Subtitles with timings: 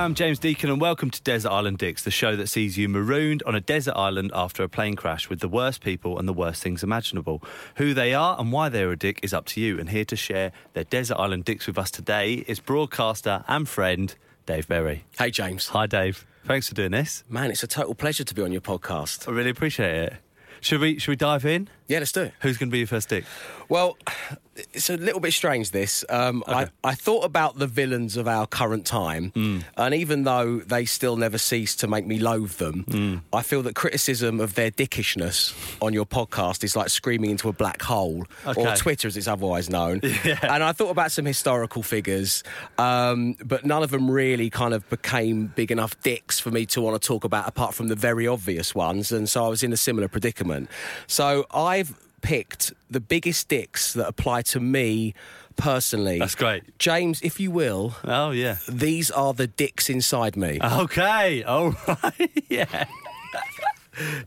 [0.00, 2.88] Hi, I'm James Deacon, and welcome to Desert Island Dicks, the show that sees you
[2.88, 6.32] marooned on a desert island after a plane crash with the worst people and the
[6.32, 7.42] worst things imaginable.
[7.74, 10.16] Who they are and why they're a dick is up to you, and here to
[10.16, 14.14] share their Desert Island Dicks with us today is broadcaster and friend
[14.46, 15.04] Dave Berry.
[15.18, 15.68] Hey, James.
[15.68, 16.26] Hi, Dave.
[16.46, 17.22] Thanks for doing this.
[17.28, 19.28] Man, it's a total pleasure to be on your podcast.
[19.28, 20.14] I really appreciate it.
[20.62, 21.68] Should we should we dive in?
[21.88, 22.32] Yeah, let's do it.
[22.40, 23.24] Who's going to be your first dick?
[23.70, 23.96] Well,
[24.74, 26.04] it's a little bit strange, this.
[26.10, 29.32] Um, I, I thought about the villains of our current time,
[29.76, 33.74] and even though they still never cease to make me loathe them, I feel that
[33.74, 38.76] criticism of their dickishness on your podcast is like screaming into a black hole, or
[38.76, 40.00] Twitter as it's otherwise known.
[40.42, 42.42] And I thought about some historical figures,
[42.76, 46.82] um, but none of them really kind of became big enough dicks for me to
[46.82, 49.10] want to talk about, apart from the very obvious ones.
[49.12, 50.68] And so I was in a similar predicament.
[51.06, 55.14] So I've picked the biggest dicks that apply to me
[55.56, 56.18] personally.
[56.18, 56.78] That's great.
[56.78, 58.56] James, if you will, Oh yeah.
[58.68, 60.58] these are the dicks inside me.
[60.62, 61.42] Okay.
[61.42, 62.30] All right.
[62.48, 62.84] yeah.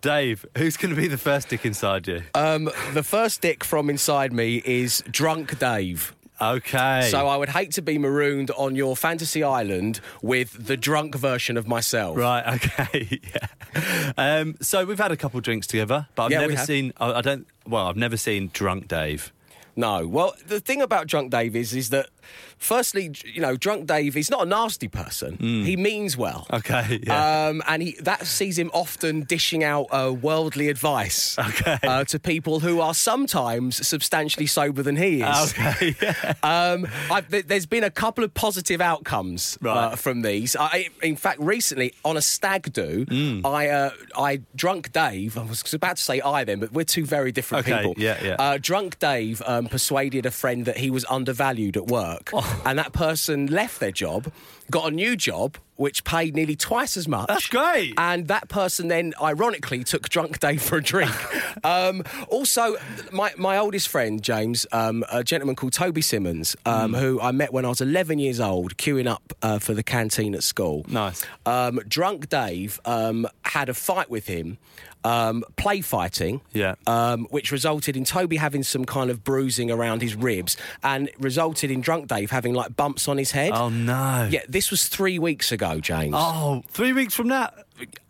[0.01, 2.21] Dave, who's going to be the first dick inside you?
[2.35, 6.13] Um, the first dick from inside me is Drunk Dave.
[6.51, 7.07] Okay.
[7.09, 11.57] So I would hate to be marooned on your fantasy island with the drunk version
[11.57, 12.17] of myself.
[12.17, 12.43] Right.
[12.63, 13.19] Okay.
[13.23, 14.11] yeah.
[14.17, 16.65] Um, so we've had a couple drinks together, but I've Yeah, we never have.
[16.67, 16.93] seen.
[16.97, 17.47] I, I don't.
[17.67, 19.31] Well, I've never seen drunk Dave.
[19.75, 20.05] No.
[20.07, 22.09] Well, the thing about Drunk Dave is, is that,
[22.57, 25.37] firstly, you know, Drunk Dave is not a nasty person.
[25.37, 26.47] He means well.
[26.51, 26.99] Okay.
[27.03, 27.47] Yeah.
[27.47, 31.77] Um, and he, that sees him often dishing out uh, worldly advice Okay.
[31.83, 35.53] uh, to people who are sometimes substantially sober than he is.
[35.53, 35.95] okay.
[36.03, 36.33] Yeah.
[36.43, 40.55] Um, I've, th- there's been a couple of positive outcomes uh, from these.
[40.59, 43.45] I, in fact, recently on a stag do, Mm.
[43.45, 45.37] I uh, I drunk Dave.
[45.37, 47.93] I was about to say I then, but we're two very different Okay, people.
[47.97, 48.35] yeah, yeah.
[48.39, 52.61] Uh, drunk Dave um, persuaded a friend that he was undervalued at work, Oh.
[52.65, 54.31] and that person left their job,
[54.73, 55.57] got a new job.
[55.75, 57.27] Which paid nearly twice as much.
[57.27, 57.95] That's great.
[57.97, 61.11] And that person then, ironically, took Drunk Dave for a drink.
[61.65, 62.75] um, also,
[63.11, 67.51] my, my oldest friend, James, um, a gentleman called Toby Simmons, um, who I met
[67.51, 70.85] when I was 11 years old, queuing up uh, for the canteen at school.
[70.87, 71.25] Nice.
[71.47, 74.59] Um, Drunk Dave um, had a fight with him,
[75.03, 76.75] um, play fighting, Yeah.
[76.87, 81.71] um, which resulted in Toby having some kind of bruising around his ribs and resulted
[81.71, 83.51] in Drunk Dave having like bumps on his head.
[83.53, 84.29] Oh no.
[84.31, 86.13] Yeah, this was three weeks ago, James.
[86.17, 87.49] Oh, three weeks from now.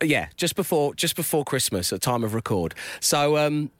[0.02, 2.74] Yeah, just before just before Christmas at time of record.
[3.00, 3.70] So um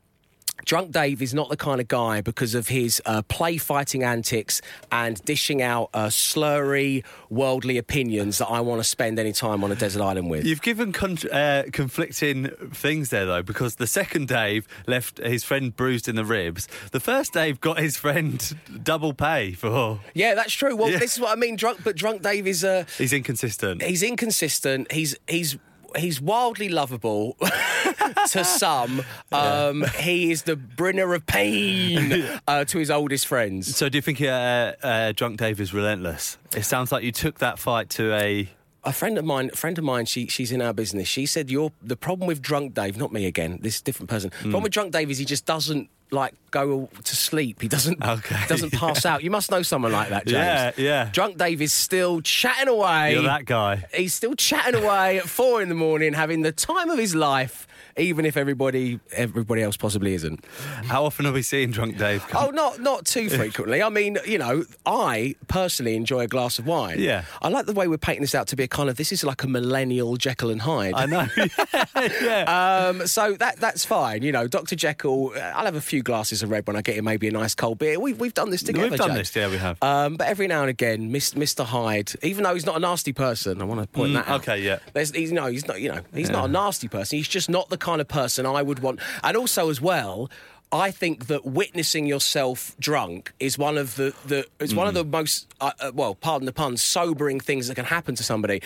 [0.64, 4.62] Drunk Dave is not the kind of guy because of his uh, play fighting antics
[4.90, 9.70] and dishing out uh, slurry, worldly opinions that I want to spend any time on
[9.70, 10.46] a desert island with.
[10.46, 15.74] You've given con- uh, conflicting things there, though, because the second Dave left his friend
[15.76, 16.66] bruised in the ribs.
[16.92, 20.00] The first Dave got his friend double pay for.
[20.14, 20.76] yeah, that's true.
[20.76, 20.98] Well, Yeah.
[20.98, 21.56] this is what I mean.
[21.56, 23.82] Drunk, but Drunk Dave is uh, He's inconsistent.
[23.82, 24.90] he's inconsistent.
[24.92, 25.58] He's he's
[25.96, 27.36] he's wildly lovable
[28.30, 29.02] to some.
[29.32, 33.76] Um, he is the bringer of pain uh, to his oldest friends.
[33.76, 36.38] So, do you think uh, uh, Drunk Dave is relentless?
[36.56, 38.48] It sounds like you took that fight to a.
[38.86, 41.08] A friend of mine, a friend of mine, she she's in our business.
[41.08, 43.58] She said, "You're the problem with drunk Dave, not me again.
[43.62, 44.30] This different person.
[44.30, 44.36] Hmm.
[44.36, 47.60] The problem with drunk Dave is he just doesn't like go to sleep.
[47.62, 48.36] He doesn't Okay.
[48.48, 49.22] doesn't pass out.
[49.22, 50.34] You must know someone like that, James.
[50.36, 51.10] Yeah, yeah.
[51.12, 53.12] Drunk Dave is still chatting away.
[53.14, 53.84] You're that guy.
[53.92, 57.66] He's still chatting away at four in the morning, having the time of his life,
[57.96, 60.44] even if everybody everybody else possibly isn't.
[60.84, 62.26] How often are we seeing Drunk Dave?
[62.28, 62.46] Come?
[62.46, 63.82] Oh, not not too frequently.
[63.82, 66.98] I mean, you know, I personally enjoy a glass of wine.
[67.00, 67.24] Yeah.
[67.42, 69.24] I like the way we're painting this out to be a kind of this is
[69.24, 70.94] like a millennial Jekyll and Hyde.
[70.94, 71.26] I know.
[72.22, 72.86] yeah.
[72.88, 74.22] Um, so that that's fine.
[74.22, 74.76] You know, Dr.
[74.76, 75.32] Jekyll.
[75.36, 77.54] uh, I'll have a few glasses of red when I get in, maybe a nice
[77.54, 77.98] cold beer.
[78.00, 78.88] We've we've done this together.
[78.90, 79.82] We've done this, yeah, we have.
[79.82, 81.64] Um, but every now and again, Mr.
[81.64, 84.40] Hyde, even though he's not a nasty person, I want to point Mm, that out.
[84.40, 84.78] okay, yeah.
[84.92, 85.80] There's, he's no, he's not.
[85.80, 87.16] You know, he's not a nasty person.
[87.16, 88.98] He's just not the kind of person I would want.
[89.22, 90.30] And also, as well.
[90.74, 94.96] I think that witnessing yourself drunk is one of the, the it's one of Mm.
[94.96, 98.60] the most uh, uh, well, pardon the pun, sobering things that can happen to somebody.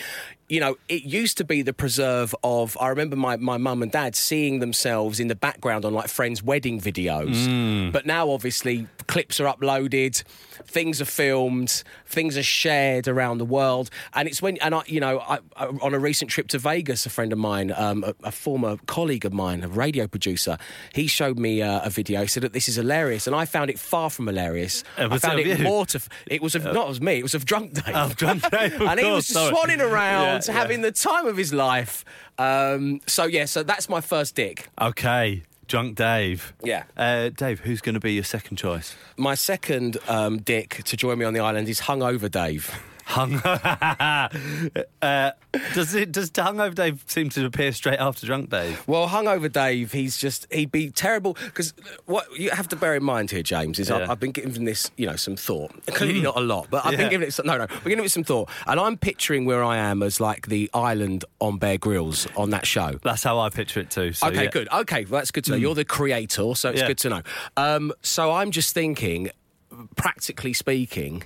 [0.49, 2.75] You know, it used to be the preserve of.
[2.81, 6.41] I remember my my mum and dad seeing themselves in the background on like friends'
[6.41, 7.91] wedding videos, Mm.
[7.91, 10.23] but now obviously clips are uploaded,
[10.65, 14.99] things are filmed, things are shared around the world, and it's when and I, you
[14.99, 18.15] know, I, I, on a recent trip to Vegas, a friend of mine, um, a,
[18.23, 20.57] a former colleague of mine, a radio producer,
[20.95, 22.25] he showed me uh, a video.
[22.25, 24.83] Said that this is hilarious, and I found it far from hilarious.
[24.97, 25.63] Uh, I found it it of you?
[25.65, 25.99] more to.
[26.27, 27.13] It was of not of me.
[27.19, 27.95] It was of drunk Dave.
[27.95, 30.51] Of Drunk Dave, of and he was just swanning around, Yeah, yeah.
[30.59, 32.05] having the time of his life.
[32.37, 34.67] Um, so yeah, so that's my first dick.
[34.79, 35.43] Okay.
[35.67, 36.53] Drunk Dave.
[36.63, 36.83] Yeah.
[36.97, 38.95] Uh, Dave, who's going to be your second choice?
[39.17, 42.73] My second um, dick to join me on the island is hungover Dave.
[43.09, 43.35] Hung.
[45.01, 45.31] uh,
[45.73, 46.11] does it?
[46.11, 48.83] Does hungover Dave seem to appear straight after drunk Dave?
[48.87, 51.73] Well, hungover Dave, he's just he'd be terrible because
[52.05, 53.97] what you have to bear in mind here, James, is Yeah.
[53.97, 55.71] I've, I've been giving this you know some thought.
[55.87, 56.97] Clearly not a lot, but I've Yeah.
[56.99, 59.63] been giving it some, no no, been giving it some thought, and I'm picturing where
[59.63, 62.99] I am as like the island on Bear Grylls on that show.
[63.03, 64.13] That's how I picture it too.
[64.13, 64.49] So, Okay, yeah.
[64.51, 64.67] good.
[64.71, 65.57] Okay, well, that's good to know.
[65.57, 67.21] You're the creator, so it's good to know.
[67.57, 69.31] Um, so I'm just thinking,
[69.95, 71.23] practically speaking,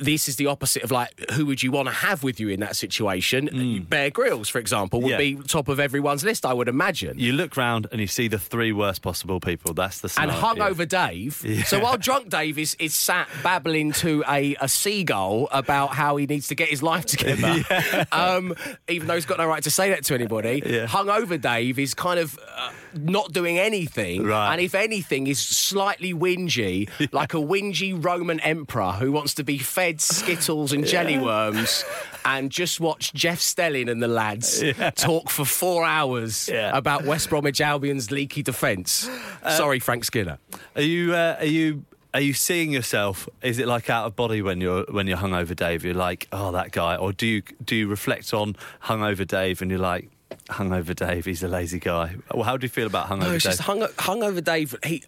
[0.00, 2.60] this is the opposite of like who would you want to have with you in
[2.60, 3.86] that situation?
[3.88, 5.18] Bear Grylls, for example, would Yeah.
[5.18, 7.18] be top of everyone's list, I would imagine.
[7.18, 9.74] You look round and you see the three worst possible people.
[9.74, 11.44] That's the and hungover Dave.
[11.66, 16.26] So while drunk Dave is, is sat babbling to a, a seagull about how he
[16.26, 17.64] needs to get his life together,
[18.12, 18.54] um,
[18.88, 20.86] even though he's got no right to say that to anybody, Yeah.
[20.86, 24.52] hungover Dave is kind of uh, not doing anything, Right.
[24.52, 29.58] and if anything, is slightly whingy, like a whingy Roman emperor who wants to be
[29.58, 31.84] fed skittles and jelly worms.
[32.24, 34.62] And just watch Jeff Stelling and the lads
[34.96, 36.76] talk for four hours Yeah.
[36.76, 39.08] about West Bromwich Albion's leaky defence.
[39.48, 40.36] Sorry, Frank Skinner.
[40.76, 41.14] Are you?
[41.14, 41.84] Uh, are you?
[42.12, 43.30] Are you seeing yourself?
[43.40, 45.84] Is it like out of body when you're when you're hungover, Dave?
[45.86, 49.70] You're like, oh, that guy, or do you do you reflect on hungover Dave and
[49.70, 50.10] you're like,
[50.48, 52.16] hungover Dave, he's a lazy guy.
[52.32, 53.52] Well, how do you feel about hungover No, it's Dave?
[53.52, 54.74] just hung, hungover Dave.
[54.84, 55.02] He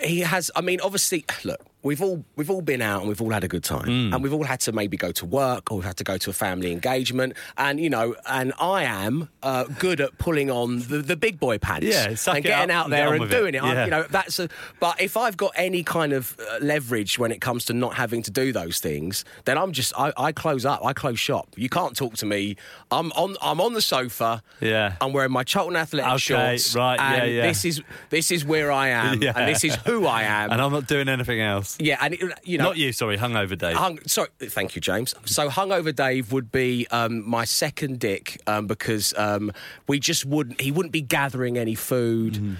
[0.00, 0.50] he has.
[0.56, 3.48] I mean, obviously, look, we've all we've all been out and we've all had a
[3.48, 4.12] good time, Mm.
[4.14, 6.30] and we've all had to maybe go to work or we've had to go to
[6.30, 10.98] a family engagement, and you know, and I am uh, good at pulling on the,
[10.98, 13.30] the big boy pants, Yeah, and getting out and get there on and it.
[13.30, 13.62] doing it.
[13.62, 13.84] I- Yeah.
[13.84, 14.48] you know, that's a.
[14.80, 18.22] But if I've got any kind of uh, leverage when it comes to not having
[18.24, 21.48] to do those things, then I'm just I, I close up, I close shop.
[21.56, 22.56] You can't talk to me.
[22.90, 24.42] I'm on I'm on the sofa.
[24.60, 24.96] Yeah.
[25.00, 26.18] I'm wearing my Charlton athletic Okay,
[26.56, 26.74] shorts.
[26.74, 27.46] right, yeah, yeah.
[27.46, 29.32] This is this is where I am, Yeah.
[29.36, 30.50] and this is who I am.
[30.50, 31.73] and I'm not doing anything else.
[31.78, 33.76] Yeah, and it, you know, Not you, sorry, hungover Dave.
[33.76, 35.14] Hung, sorry, thank you, James.
[35.24, 39.52] So, hungover Dave would be um, my second dick um, because um,
[39.86, 40.60] we just wouldn't.
[40.60, 42.56] He wouldn't be gathering any food.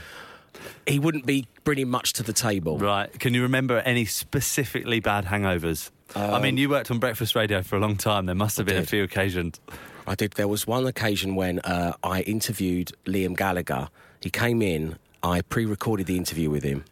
[0.86, 2.78] He wouldn't be bringing much to the table.
[2.78, 3.10] Right.
[3.18, 5.90] Can you remember any specifically bad hangovers?
[6.14, 8.26] I mean, you worked on breakfast radio for a long time.
[8.26, 9.60] There must have been a few occasions.
[10.06, 10.32] I did.
[10.32, 13.88] There was one occasion when uh, I interviewed Liam Gallagher.
[14.20, 14.96] He came in.
[15.22, 16.84] I pre-recorded the interview with him.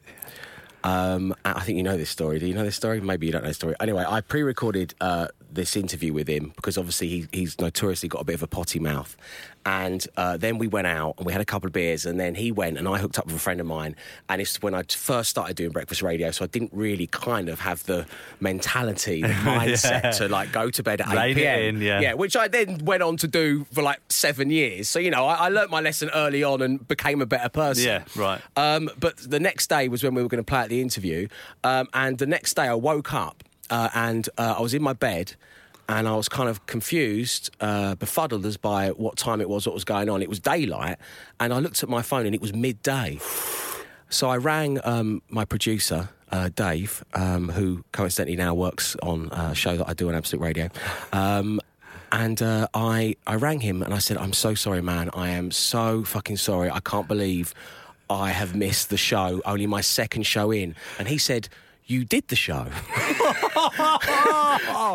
[0.84, 2.38] Um, I think you know this story.
[2.38, 3.00] Do you know this story?
[3.00, 3.75] Maybe you don't know the story.
[3.81, 8.25] Anyway, I pre-recorded uh, this interview with him because obviously he, he's notoriously got a
[8.25, 9.17] bit of a potty mouth.
[9.65, 12.35] And uh, then we went out and we had a couple of beers, and then
[12.35, 13.95] he went and I hooked up with a friend of mine.
[14.29, 17.61] And it's when I first started doing breakfast radio, so I didn't really kind of
[17.61, 18.05] have the
[18.41, 20.11] mentality, the mindset Yeah.
[20.13, 21.77] to like go to bed at Rein eight it p.m.
[21.77, 22.01] in, yeah.
[22.01, 24.89] yeah, which I then went on to do for like seven years.
[24.89, 27.85] So you know, I, I learnt my lesson early on and became a better person.
[27.85, 28.41] Yeah, right.
[28.57, 31.29] Um, but the next day was when we were going to play at the interview,
[31.63, 34.93] um, and the next day I woke up uh, and uh, I was in my
[34.93, 35.35] bed.
[35.89, 39.75] And I was kind of confused, uh, befuddled as by what time it was, what
[39.75, 40.23] was going on.
[40.23, 40.97] It was daylight,
[41.41, 43.19] and I looked at my phone, and it was midday.
[44.09, 49.55] So I rang um, my producer, uh, Dave, um, who coincidentally now works on a
[49.55, 50.69] show that I do on Absolute Radio.
[51.13, 51.61] Um,
[52.13, 55.11] and uh, I, I rang him and I said, I'm so sorry, man.
[55.15, 56.70] I am so fucking sorry.
[56.70, 57.55] I can't believe
[58.08, 60.77] I have missed the show, only my second show in.
[60.99, 61.49] And he said,
[61.93, 62.69] You did the show.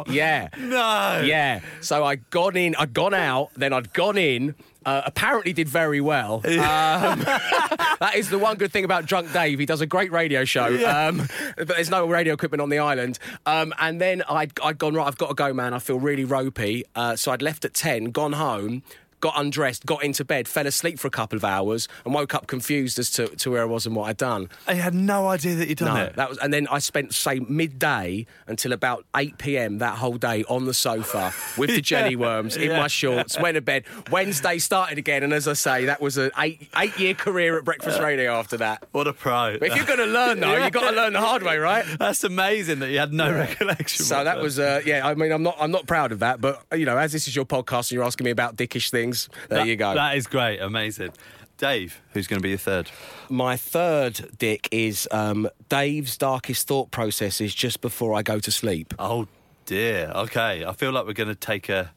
[0.11, 0.47] yeah.
[0.57, 1.21] No.
[1.23, 1.59] Yeah.
[1.79, 4.55] So I'd gone in, I'd gone out, then I'd gone in.
[4.83, 6.41] Uh, apparently did very well.
[6.47, 7.19] Um,
[7.99, 9.59] that is the one good thing about Drunk Dave.
[9.59, 13.19] He does a great radio show, um, but there's no radio equipment on the island.
[13.45, 15.75] Um, and then I'd, I'd gone, right, I've got to go, man.
[15.75, 16.83] I feel really ropey.
[16.95, 18.81] Uh, so I'd left at 10, gone home,
[19.19, 22.47] got undressed, got into bed, fell asleep for a couple of hours, and woke up
[22.47, 24.49] confused as to, to where I was and what I'd done.
[24.67, 26.15] I had no idea that you'd done No, it.
[26.15, 29.79] that was, and then I spent say midday until about eight p.m.
[29.79, 32.79] that whole day on the sofa with the jelly worms in Yeah.
[32.79, 33.39] my shorts.
[33.39, 33.85] Went to bed.
[34.11, 37.65] Wednesday started again, and as I say, that was an eight eight year career at
[37.65, 38.83] breakfast radio after that.
[38.91, 39.57] what a pro.
[39.59, 41.85] But if you're going to learn though, you've got to learn the hard way, right?
[41.97, 44.05] That's amazing that you had no recollection.
[44.05, 45.07] So that was, uh, yeah.
[45.07, 47.35] I mean, I'm not, I'm not proud of that, but you know, as this is
[47.35, 49.06] your podcast and you're asking me about dickish things,
[49.49, 49.93] there That- you go.
[49.93, 50.59] That is great.
[50.59, 51.11] Amazing.
[51.57, 52.89] Dave, who's going to be your third?
[53.29, 58.93] My third dick is um, Dave's darkest thought processes just before I go to sleep.
[58.99, 59.27] Oh
[59.65, 60.11] dear.
[60.15, 61.91] Okay, I feel like we're going to take a.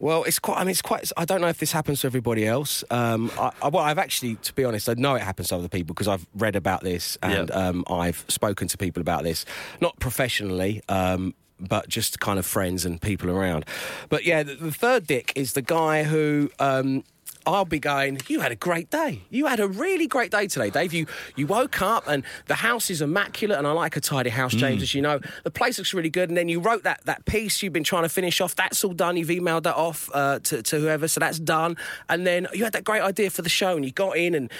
[0.00, 0.56] Well, it's quite.
[0.56, 1.12] I mean, it's quite.
[1.16, 2.82] I don't know if this happens to everybody else.
[2.90, 5.68] Um, I, I, well, I've actually, to be honest, I know it happens to other
[5.68, 7.54] people because I've read about this and Yeah.
[7.54, 9.44] um, I've spoken to people about this,
[9.80, 10.82] not professionally.
[10.88, 11.34] Um,
[11.68, 13.64] but just kind of friends and people around.
[14.08, 17.04] But yeah, the, the third dick is the guy who um,
[17.46, 19.22] I'll be going, you had a great day.
[19.30, 20.92] You had a really great day today, Dave.
[20.92, 24.52] You you woke up and the house is immaculate and I like a tidy house,
[24.52, 25.20] James, as you know.
[25.44, 26.28] The place looks really good.
[26.28, 28.54] And then you wrote that, that piece you've been trying to finish off.
[28.54, 29.16] That's all done.
[29.16, 31.08] You've emailed that off uh, to, to whoever.
[31.08, 31.76] So that's done.
[32.08, 34.50] And then you had that great idea for the show and you got in and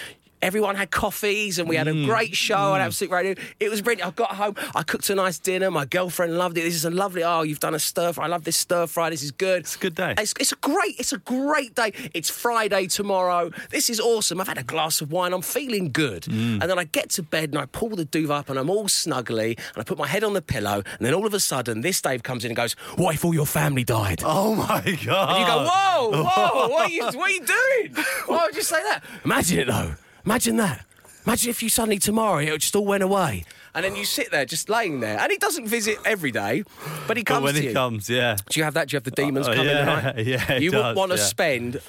[0.41, 2.05] Everyone had coffees and we had a Mm.
[2.05, 3.35] great show on Absolute Radio.
[3.59, 4.07] It was brilliant.
[4.07, 5.69] I got home, I cooked a nice dinner.
[5.69, 6.61] My girlfriend loved it.
[6.63, 7.23] This is a lovely.
[7.23, 8.25] Oh, you've done a stir fry.
[8.25, 9.09] I love this stir fry.
[9.09, 9.59] This is good.
[9.61, 10.15] It's a good day.
[10.17, 10.95] It's, it's a great.
[10.99, 11.91] It's a great day.
[12.13, 13.51] It's Friday tomorrow.
[13.69, 14.41] This is awesome.
[14.41, 15.33] I've had a glass of wine.
[15.33, 16.23] I'm feeling good.
[16.23, 16.61] Mm.
[16.61, 18.85] And then I get to bed and I pull the duvet up and I'm all
[18.85, 20.81] snuggly and I put my head on the pillow.
[20.97, 23.33] And then all of a sudden, this Dave comes in and goes, "What if all
[23.33, 25.29] your family died?" Oh my god!
[25.29, 28.05] And you go, whoa, whoa, what are you, what are you doing?
[28.25, 29.03] Why would you say that?
[29.23, 29.93] Imagine it though.
[30.25, 30.85] Imagine that.
[31.25, 33.45] Imagine if you suddenly tomorrow it just all went away.
[33.73, 35.19] And then you sit there just laying there.
[35.19, 36.63] And he doesn't visit every day,
[37.07, 37.73] but he But comes when to he you.
[37.73, 38.35] comes, yeah.
[38.49, 38.89] Do you have that?
[38.89, 40.25] Do you have the demons Oh, come in yeah, the night?
[40.25, 41.23] yeah, You does, wouldn't want to yeah.
[41.23, 41.81] spend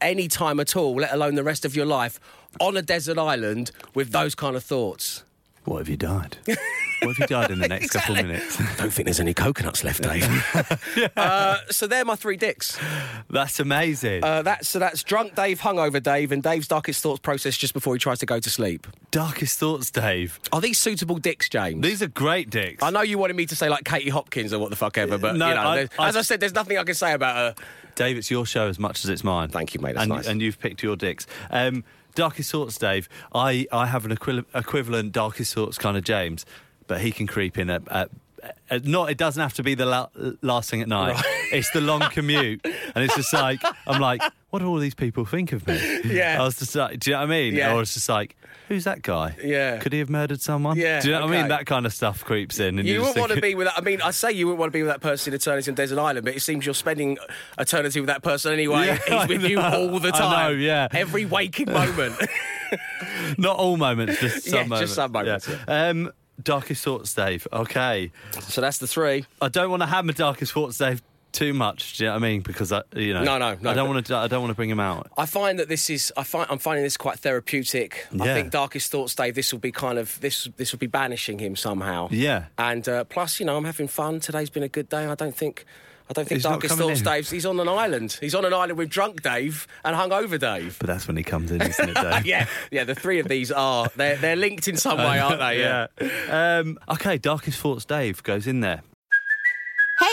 [0.00, 2.18] any time at all, let alone the rest of your life,
[2.58, 5.22] on a desert island with those kind of thoughts.
[5.64, 6.38] What have you died?
[6.46, 8.58] what have you died in the next couple of minutes?
[8.58, 11.10] I don't think there's any coconuts left, Dave.
[11.16, 12.78] uh, so they're my three dicks.
[13.28, 14.24] That's amazing.
[14.24, 17.94] Uh, that's so that's drunk Dave, hungover Dave, and Dave's darkest thoughts process just before
[17.94, 18.86] he tries to go to sleep.
[19.10, 20.40] Darkest thoughts, Dave.
[20.50, 21.82] Are these suitable dicks, James?
[21.82, 22.82] These are great dicks.
[22.82, 25.18] I know you wanted me to say like Katie Hopkins or what the fuck ever,
[25.18, 27.64] but No, you know, I- as I said, there's nothing I can say about her.
[27.96, 29.50] Dave, it's your show as much as it's mine.
[29.50, 30.26] Thank you, mate, that's and, nice.
[30.26, 31.26] and you've picked your dicks.
[31.50, 33.08] Um, darkest thoughts, Dave.
[33.34, 36.44] I, I have an equi- equivalent darkest thoughts kind of James,
[36.86, 37.82] but he can creep in at.
[37.88, 38.10] at at-
[38.84, 40.08] not, it doesn't have to be the la-
[40.42, 41.22] last thing at night.
[41.52, 42.60] It's the long commute,
[42.94, 45.78] and it's just like I'm like, what do all these people think of me?
[46.04, 46.40] Yeah.
[46.40, 47.54] I was just like, do you know what I mean?
[47.54, 47.74] Yeah.
[47.74, 48.36] Or it's just like,
[48.68, 49.36] who's that guy?
[49.42, 49.78] Yeah.
[49.78, 50.76] could he have murdered someone?
[50.76, 51.48] Yeah, do you know what I mean?
[51.48, 53.76] That kind of stuff creeps in, and You wouldn't want to be with that.
[53.78, 55.74] I mean, I say you wouldn't want to be with that person in eternity on
[55.74, 57.18] Desert Island, but it seems you're spending
[57.58, 58.86] eternity with that person anyway.
[58.86, 60.52] Yeah, He's with I you all the I time.
[60.52, 60.88] know, yeah.
[60.92, 62.14] Every waking moment.
[63.38, 65.46] Not all moments, just some Yeah, just moments.
[65.46, 67.46] some moments, Um, darkest thoughts, Dave.
[67.52, 68.10] Okay.
[68.40, 69.24] so that's the three.
[69.40, 71.96] I don't want to hammer darkest thoughts, Dave, too much.
[71.98, 72.40] Do you know what I mean?
[72.40, 74.16] Because I, you know, No, no, no, I don't want to.
[74.16, 75.10] I don't want to bring him out.
[75.16, 76.12] I find that this is.
[76.16, 78.06] I find I'm finding this quite therapeutic.
[78.20, 78.34] I Yeah.
[78.34, 79.34] think darkest thoughts, Dave.
[79.36, 80.48] This will be kind of this.
[80.56, 82.08] This will be banishing him somehow.
[82.10, 82.46] Yeah.
[82.58, 84.18] And uh, plus, you know, I'm having fun.
[84.20, 85.06] Today's been a good day.
[85.06, 85.64] I don't think.
[86.10, 87.04] I don't think He's darkest thoughts, in.
[87.04, 87.30] Dave's.
[87.30, 88.18] He's on an island.
[88.20, 90.76] He's on an island with drunk Dave and hungover Dave.
[90.80, 92.24] But that's when he comes in, isn't it, Dave?
[92.26, 92.82] yeah, yeah.
[92.82, 95.60] The three of these are they're they're linked in some way, aren't they?
[95.60, 95.86] Yeah.
[96.28, 98.82] Um, okay, darkest thoughts, Dave goes in there.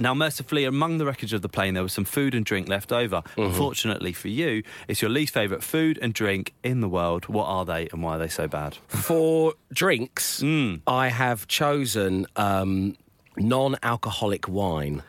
[0.00, 2.90] Now, mercifully, among the wreckage of the plane, there was some food and drink left
[2.90, 3.18] over.
[3.20, 3.42] Mm-hmm.
[3.42, 7.26] Unfortunately for you, it's your least favourite food and drink in the world.
[7.28, 8.76] What are they and why are they so bad?
[8.88, 10.80] For drinks, Mm.
[10.86, 12.96] I have chosen um,
[13.36, 15.02] non-alcoholic wine.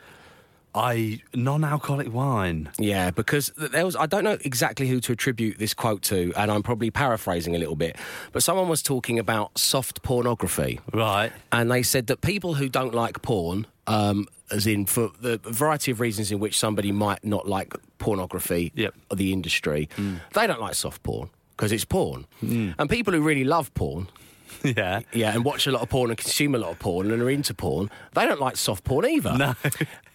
[0.73, 2.69] I non-alcoholic wine.
[2.79, 6.49] Yeah, because there was I don't know exactly who to attribute this quote to, and
[6.49, 7.97] I'm probably paraphrasing a little bit,
[8.31, 10.79] but someone was talking about soft pornography.
[10.93, 11.31] Right.
[11.51, 15.91] and they said that people who don't like porn, um, as in for the variety
[15.91, 18.93] of reasons in which somebody might not like pornography Yep.
[19.09, 19.89] or the industry,
[20.33, 22.25] they don't like soft porn because it's porn.
[22.41, 24.07] And people who really love porn,
[24.63, 24.99] Yeah.
[25.13, 27.29] yeah, and watch a lot of porn and consume a lot of porn and are
[27.29, 29.37] into porn, they don't like soft porn either.
[29.37, 29.53] No.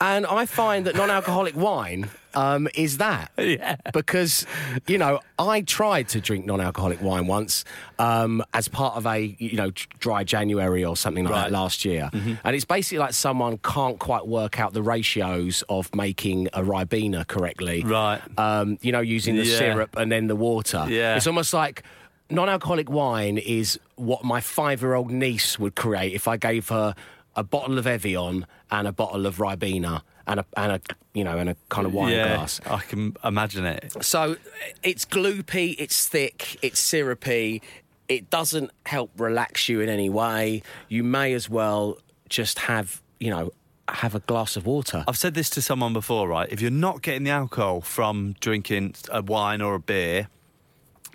[0.00, 3.32] And I find that non-alcoholic wine um, is that.
[3.38, 3.76] Yeah.
[3.92, 4.44] Because,
[4.86, 7.64] you know, I tried to drink non-alcoholic wine once
[7.98, 11.42] um, as part of a, you know, dry January or something like Right.
[11.44, 12.10] that last year.
[12.12, 17.26] And it's basically like someone can't quite work out the ratios of making a Ribena
[17.26, 17.82] correctly.
[17.82, 18.20] Right.
[18.38, 19.58] Um, you know, using the Yeah.
[19.58, 20.84] syrup and then the water.
[20.88, 21.16] Yeah.
[21.16, 21.82] It's almost like
[22.28, 26.94] non-alcoholic wine is what my five-year-old niece would create if I gave her
[27.36, 30.80] a bottle of Evian and a bottle of Ribena and a and a
[31.14, 32.36] you know and a kind of wine yeah.
[32.36, 32.60] glass.
[32.66, 33.92] I can imagine it.
[34.02, 34.36] So
[34.82, 37.62] it's gloopy, it's thick, it's syrupy.
[38.08, 40.62] It doesn't help relax you in any way.
[40.88, 43.52] You may as well just have you know
[43.88, 45.04] have a glass of water.
[45.06, 46.48] I've said this to someone before, right?
[46.50, 50.28] If you're not getting the alcohol from drinking a wine or a beer,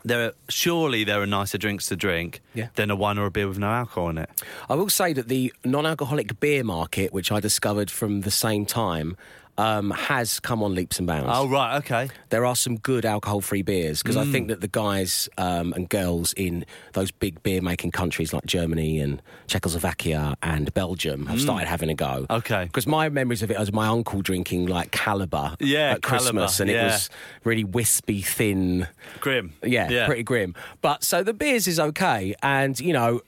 [0.04, 2.68] there are, surely there are nicer drinks to drink Yeah.
[2.76, 4.30] than a wine or a beer with no alcohol in it.
[4.70, 9.16] I will say that the non-alcoholic beer market, which I discovered from the same time,
[9.58, 11.30] um, has come on leaps and bounds.
[11.32, 12.10] Oh, right, okay.
[12.30, 14.32] There are some good alcohol-free beers because I Mm.
[14.32, 19.22] think that the guys um, and girls in those big beer-making countries like Germany and
[19.48, 22.26] Czechoslovakia and Belgium have started having a go.
[22.30, 22.38] Mm.
[22.38, 22.64] Okay.
[22.66, 26.60] Because my memories of it was my uncle drinking like Kaliber Yeah, at Christmas, Kaliber,
[26.62, 27.10] and it was
[27.44, 28.88] really wispy, thin.
[29.20, 29.54] Grim.
[29.64, 30.56] Yeah, pretty grim.
[30.82, 33.22] But so the beers is okay, and you know.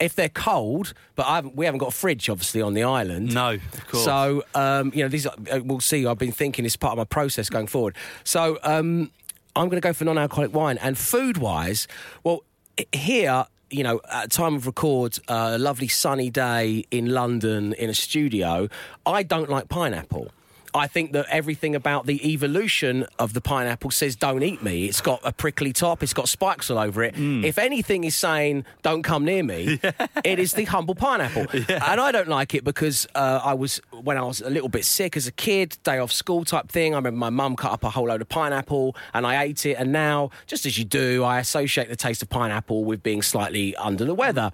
[0.00, 3.34] If they're cold, but I haven't, we haven't got a fridge, obviously, on the island.
[3.34, 4.04] No, of course.
[4.04, 6.06] So, um, you know, these are- uh, we'll see.
[6.06, 7.96] I've been thinking it's part of my process going forward.
[8.22, 9.10] So, um,
[9.56, 10.78] I'm going to go for non-alcoholic wine.
[10.78, 11.88] And food-wise,
[12.22, 12.44] well,
[12.92, 17.90] here, you know, at time of record, uh, a lovely sunny day in London in
[17.90, 18.68] a studio.
[19.04, 20.30] I don't like pineapple.
[20.74, 24.86] I think that everything about the evolution of the pineapple says don't eat me.
[24.86, 27.14] It's got a prickly top, it's got spikes all over it.
[27.14, 27.44] Mm.
[27.44, 29.80] If anything is saying don't come near me,
[30.24, 31.46] it is the humble pineapple.
[31.88, 34.84] And I don't like it because uh, I was, when I was a little bit
[34.84, 37.84] sick as a kid, day off school type thing, I remember my mum cut up
[37.84, 39.74] a whole load of pineapple and I ate it.
[39.74, 43.74] And now, just as you do, I associate the taste of pineapple with being slightly
[43.76, 44.50] under the weather.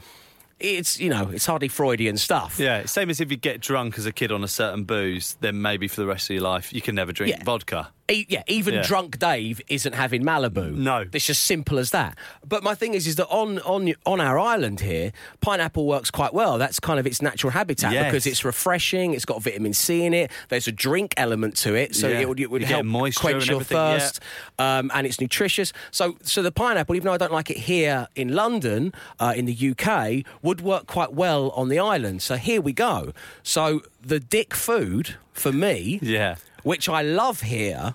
[0.64, 2.59] It's, you know, it's hardly Freudian stuff.
[2.59, 5.61] Yeah, same as if you get drunk as a kid on a certain booze, then
[5.61, 7.44] maybe for the rest of your life you can never drink Yeah.
[7.44, 7.90] vodka.
[8.06, 8.82] Yeah, even Yeah.
[8.82, 10.75] drunk Dave isn't having Malibu.
[10.75, 11.06] No.
[11.12, 12.18] it's just simple as that.
[12.46, 16.34] But my thing is, is that on on on our island here, pineapple works quite
[16.34, 16.58] well.
[16.58, 18.04] That's kind of its natural habitat Yes.
[18.06, 19.14] because it's refreshing.
[19.14, 20.30] It's got vitamin C in it.
[20.50, 22.20] There's a drink element to it, so Yeah.
[22.20, 23.99] it would, it would You help quench your everything, yeah.
[23.99, 24.20] thirst.
[24.58, 25.73] Um, and it's nutritious.
[25.90, 29.46] So so the pineapple, even though I don't like it here in London, uh, in
[29.46, 32.20] the UK, would work quite well on the island.
[32.20, 33.12] So here we go.
[33.42, 36.34] So the dick food for me Yeah.
[36.64, 37.94] Which I love here,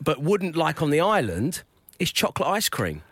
[0.00, 1.62] but wouldn't like on the island,
[1.98, 3.02] is chocolate ice cream.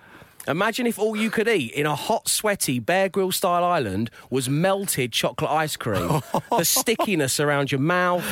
[0.49, 4.49] Imagine if all you could eat in a hot, sweaty Bear Grill style island was
[4.49, 6.23] melted chocolate ice cream.
[6.57, 8.25] the stickiness around your mouth,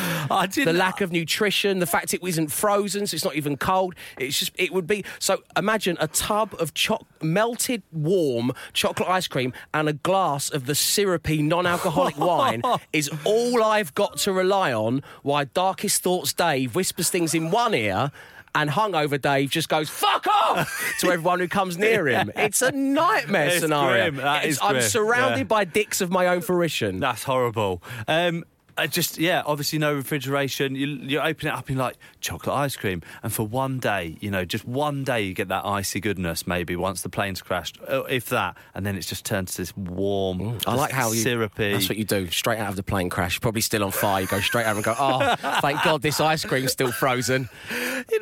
[0.54, 3.94] the lack of nutrition, the fact it isn't frozen, so it's not even cold.
[4.18, 5.04] It's just, it would be.
[5.18, 10.66] So imagine a tub of cho- melted, warm chocolate ice cream and a glass of
[10.66, 16.33] the syrupy, non alcoholic wine is all I've got to rely on while Darkest Thoughts
[16.33, 18.11] Dave whispers things in one ear.
[18.54, 22.30] And hungover Dave just goes "fuck off" to everyone who comes near him.
[22.37, 24.11] It's a nightmare It's scenario.
[24.11, 24.16] grim.
[24.16, 25.44] That It's- is I'm surrounded Yeah.
[25.44, 26.98] by dicks of my own fruition.
[27.00, 27.82] That's horrible.
[28.06, 28.44] Um,
[28.76, 30.76] I just yeah, obviously no refrigeration.
[30.76, 34.16] You you open it up and you're like chocolate ice cream, and for one day,
[34.20, 36.46] you know, just one day, you get that icy goodness.
[36.46, 39.76] Maybe once the plane's crashed, uh, if that, and then it's just turned to this
[39.76, 40.58] warm.
[40.64, 41.18] I like how you.
[41.20, 41.72] syrupy.
[41.72, 42.28] That's what you do.
[42.28, 44.20] Straight out of the plane crash, probably still on fire.
[44.22, 47.48] You go straight out and go, oh, thank God this ice cream's still frozen.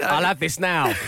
[0.02, 0.94] I'll have this now.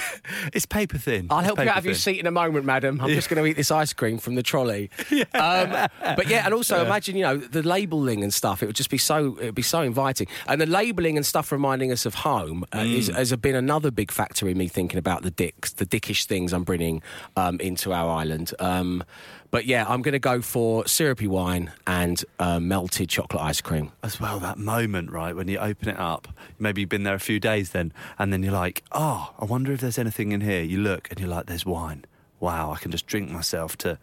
[0.52, 1.26] It's paper thin.
[1.30, 3.00] I'll help you out of your seat in a moment, madam.
[3.00, 4.90] I'm just going to eat this ice cream from the trolley.
[5.34, 8.62] Um, but yeah, and also imagine, you know, the labelling and stuff.
[8.62, 10.26] It would just be so, it would be so inviting.
[10.46, 12.94] And the labelling and stuff reminding us of home uh, Mm.
[12.94, 16.52] is, has been another big factor in me thinking about the dicks, the dickish things
[16.52, 17.02] I'm bringing
[17.36, 18.52] um, into our island.
[18.58, 19.02] Um,
[19.50, 23.92] but yeah, I'm going to go for syrupy wine and uh, melted chocolate ice cream.
[24.02, 27.20] as well that moment right when you open it up maybe you've been there a
[27.20, 30.62] few days then and then you're like oh i wonder if there's anything in here
[30.62, 32.04] you look and you're like there's wine
[32.40, 33.98] wow i can just drink myself to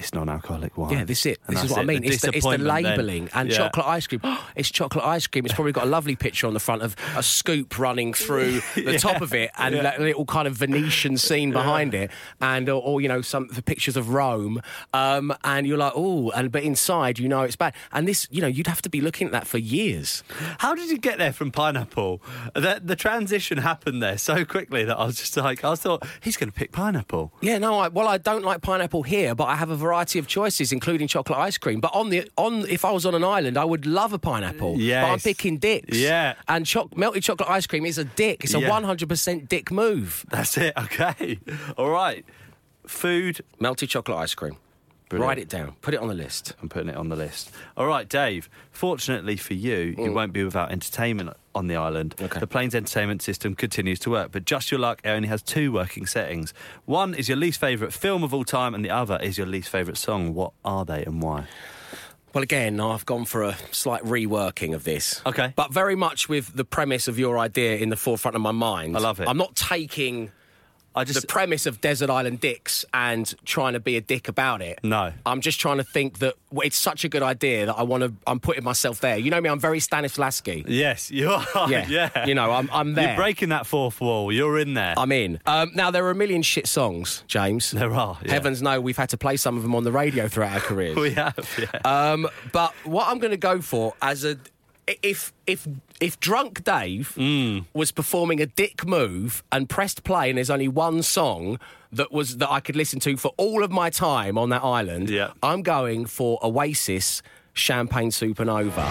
[0.00, 1.38] it's non-alcoholic wine Yeah, this is it.
[1.46, 2.04] And This is what I it, mean.
[2.04, 3.58] It's the, it's the labelling and Yeah.
[3.58, 4.20] chocolate ice cream.
[4.56, 5.44] it's chocolate ice cream.
[5.44, 8.98] It's probably got a lovely picture on the front of a scoop running through the
[8.98, 12.10] top of it and that little kind of Venetian scene behind it,
[12.40, 14.60] and or, or, you know some the pictures of Rome.
[14.94, 17.74] Um, and you're like, oh, and but inside you know it's bad.
[17.92, 20.22] And this, you know, you'd have to be looking at that for years.
[20.58, 22.22] how did you get there from pineapple
[22.54, 26.36] the, the transition happened there so quickly that i was just like i thought he's
[26.36, 29.56] going to pick pineapple Yeah, no, I, well, I don't like pineapple here, but I
[29.56, 31.80] have a variety of choices, including chocolate ice cream.
[31.80, 34.76] But on the on, if I was on an island, I would love a pineapple.
[34.76, 35.96] but I'm picking dicks.
[35.96, 36.34] Yeah.
[36.48, 38.44] and choc- melted chocolate ice cream is a dick.
[38.44, 38.68] It's a Yeah.
[38.68, 40.24] 100% dick move.
[40.30, 41.38] that's it okay
[41.76, 42.24] all right
[42.86, 44.56] food Melted chocolate ice cream.
[45.08, 45.28] Brilliant.
[45.28, 45.74] Write it down.
[45.80, 46.54] Put it on the list.
[46.62, 47.50] I'm putting it on the list.
[47.76, 48.48] All right, Dave.
[48.70, 50.14] Fortunately for you, you mm.
[50.14, 52.14] won't be without entertainment on the island.
[52.20, 52.40] Okay.
[52.40, 55.72] The plane's entertainment system continues to work, but just your luck, it only has two
[55.72, 56.54] working settings.
[56.84, 59.68] One is your least favourite film of all time, and the other is your least
[59.68, 60.34] favourite song.
[60.34, 61.46] What are they and why?
[62.32, 65.20] Well, again, I've gone for a slight reworking of this.
[65.26, 65.52] Okay.
[65.56, 68.96] But very much with the premise of your idea in the forefront of my mind.
[68.96, 69.28] I love it.
[69.28, 70.30] I'm not taking
[70.94, 74.60] I just the premise of Desert Island Dicks and trying to be a dick about
[74.60, 74.80] it.
[74.82, 75.12] No.
[75.24, 78.02] I'm just trying to think that well, it's such a good idea that I want
[78.02, 78.12] to.
[78.26, 79.16] I'm putting myself there.
[79.16, 79.48] You know me.
[79.48, 80.64] I'm very Stanislavski.
[80.66, 81.46] yes, you are.
[81.70, 81.86] Yeah.
[81.88, 82.26] yeah.
[82.26, 82.68] You know, I'm.
[82.72, 83.08] I'm there.
[83.08, 84.32] You're breaking that fourth wall.
[84.32, 84.94] You're in there.
[84.96, 85.38] I'm in.
[85.46, 87.70] Um, now there are a million shit songs, James.
[87.70, 88.32] There are, yeah.
[88.32, 90.96] Heavens know we've had to play some of them on the radio throughout our careers.
[90.96, 91.36] we have.
[91.58, 91.80] Yeah.
[92.12, 94.38] Um, but what I'm going to go for as a
[95.02, 95.66] if if
[96.00, 97.66] if drunk Dave Mm.
[97.74, 101.58] was performing a dick move and pressed play, and there's only one song
[101.92, 105.10] that was that I could listen to for all of my time on that island,
[105.10, 105.30] Yeah.
[105.42, 107.22] I'm going for Oasis,
[107.52, 108.86] Champagne Supernova.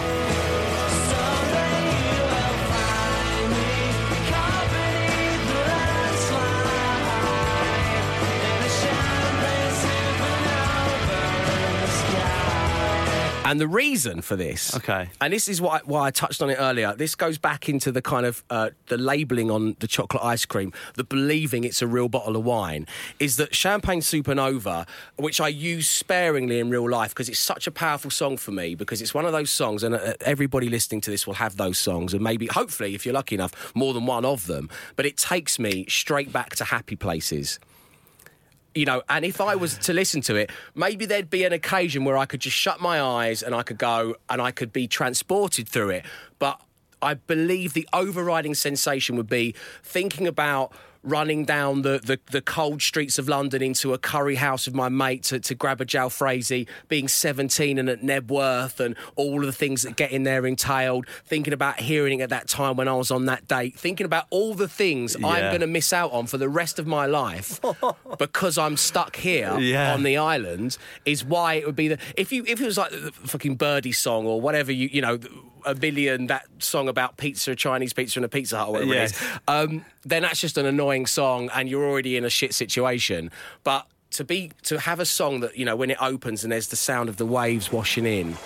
[13.50, 15.08] And the reason for this, Okay.
[15.20, 16.94] and this is why why I touched on it earlier.
[16.94, 20.72] This goes back into the kind of uh, the labelling on the chocolate ice cream,
[20.94, 22.86] the believing it's a real bottle of wine,
[23.18, 24.86] is that Champagne Supernova,
[25.16, 28.76] which I use sparingly in real life because it's such a powerful song for me
[28.76, 31.76] because it's one of those songs, and uh, everybody listening to this will have those
[31.76, 34.70] songs, and maybe hopefully if you're lucky enough, more than one of them.
[34.94, 37.58] But it takes me straight back to happy places
[38.74, 42.04] you know, and if I was to listen to it, maybe there'd be an occasion
[42.04, 44.86] where I could just shut my eyes and I could go and I could be
[44.86, 46.04] transported through it.
[46.38, 46.60] But
[47.02, 52.82] I believe the overriding sensation would be thinking about running down the, the, the cold
[52.82, 56.66] streets of London into a curry house with my mate to, to grab a jalfrezi,
[56.88, 61.06] being 17 and at Knebworth and all of the things that get in there entailed,
[61.24, 64.26] thinking about hearing it at that time when I was on that date, thinking about
[64.30, 67.60] all the things I'm going to miss out on for the rest of my life
[68.18, 69.94] because I'm stuck here Yeah.
[69.94, 72.90] on the island is why it would be the if you if it was like
[72.90, 75.18] the fucking birdie song or whatever you you know
[75.66, 79.12] a million that song about pizza Chinese pizza and a Pizza Hut or whatever Yes.
[79.12, 82.54] it is um, then that's just an annoying song and you're already in a shit
[82.54, 83.30] situation
[83.64, 86.68] but to be to have a song that you know when it opens and there's
[86.68, 88.36] the sound of the waves washing in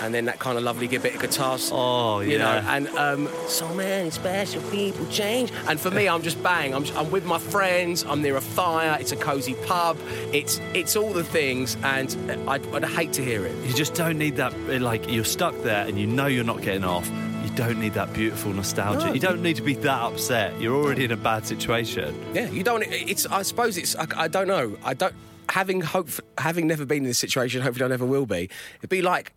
[0.00, 3.72] and then that kind of lovely bit of guitar Oh, you know and um, so
[3.74, 5.52] many special people change.
[5.68, 6.74] And for me, I'm just bang.
[6.74, 8.04] I'm, I'm with my friends.
[8.04, 8.96] I'm near a fire.
[9.00, 9.98] It's a cozy pub.
[10.32, 12.16] It's it's all the things, and
[12.48, 13.54] I'd, I'd hate to hear it.
[13.66, 14.52] You just don't need that.
[14.80, 17.10] Like you're stuck there, and you know you're not getting off.
[17.44, 19.06] You don't need that beautiful nostalgia.
[19.08, 19.12] No.
[19.12, 20.58] you don't need to be that upset.
[20.60, 22.18] You're already in a bad situation.
[22.34, 22.82] Yeah, you don't.
[22.86, 23.26] It's.
[23.26, 23.94] I suppose it's.
[23.96, 24.76] I, I don't know.
[24.84, 25.14] I don't.
[25.50, 28.48] Having hope, having never been in this situation, hopefully I never will be.
[28.78, 29.32] It'd be like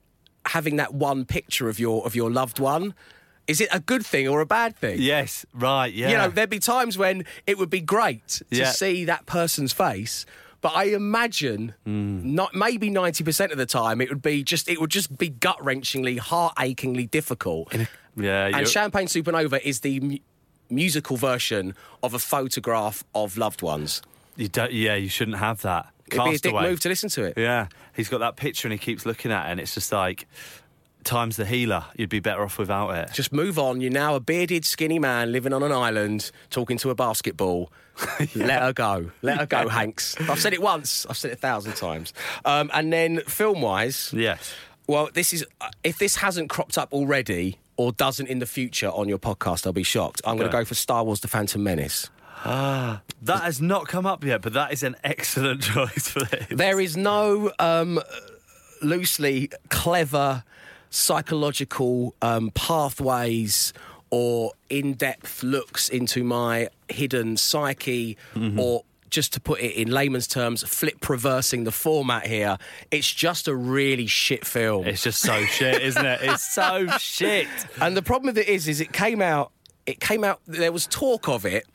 [0.49, 2.93] having that one picture of your of your loved one.
[3.47, 4.97] Is it a good thing or a bad thing?
[5.01, 5.93] Yes, right.
[5.93, 6.09] Yeah.
[6.09, 8.71] You know, there'd be times when it would be great to Yeah.
[8.71, 10.25] see that person's face.
[10.59, 12.35] But I imagine Hmm.
[12.35, 15.29] not maybe ninety percent of the time it would be just it would just be
[15.29, 17.73] gut wrenchingly, heart achingly difficult.
[18.17, 18.47] yeah.
[18.57, 20.17] And Champagne Supernova is the mu-
[20.69, 24.01] musical version of a photograph of loved ones.
[24.35, 24.73] you don't.
[24.73, 25.87] Yeah, you shouldn't have that.
[26.11, 27.33] It'd be a dick move to listen to it.
[27.37, 30.27] Yeah, he's got that picture and he keeps looking at it, and it's just like,
[31.03, 31.85] time's the healer.
[31.95, 33.13] You'd be better off without it.
[33.13, 33.81] Just move on.
[33.81, 37.71] You're now a bearded, skinny man living on an island, talking to a basketball.
[38.35, 39.11] Let her go.
[39.21, 40.15] Let her go, Hanks.
[40.29, 41.05] I've said it once.
[41.09, 42.13] I've said it a thousand times.
[42.45, 44.53] Um, and then film-wise, yes.
[44.87, 45.45] Well, this is
[45.83, 49.73] if this hasn't cropped up already or doesn't in the future on your podcast, I'll
[49.73, 50.21] be shocked.
[50.25, 52.09] I'm going to go for Star Wars: The Phantom Menace.
[52.43, 56.45] That has not come up yet, but that is an excellent choice for this.
[56.49, 57.99] There is no um,
[58.81, 60.43] loosely clever
[60.89, 63.73] psychological um, pathways
[64.09, 68.17] or in-depth looks into my hidden psyche
[68.57, 72.57] or just to put it in layman's terms flip reversing the format here
[72.91, 76.19] it's just a really shit film It's just so shit, isn't it?
[76.21, 77.47] It's so shit.
[77.81, 79.51] And the problem with it is, is it came out.
[79.85, 80.39] It came out.
[80.47, 81.65] There was talk of it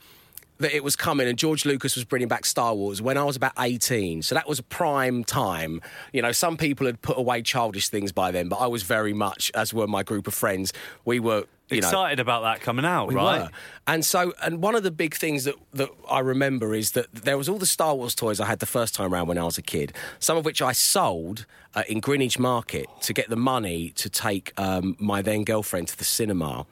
[0.63, 3.35] that it was coming, and George Lucas was bringing back Star Wars when I was
[3.35, 4.21] about eighteen.
[4.21, 5.79] So that was prime time.
[6.11, 9.13] You know, some people had put away childish things by then, but I was very
[9.13, 10.73] much, as were my group of friends.
[11.05, 13.41] We were you know, Excited about that coming out, we right?
[13.43, 13.49] were.
[13.87, 17.37] And so, and one of the big things that, that I remember is that there
[17.37, 19.57] was all the Star Wars toys I had the first time around when I was
[19.57, 23.89] a kid, some of which I sold uh, in Greenwich Market to get the money
[23.95, 26.65] to take um, my then girlfriend to the cinema.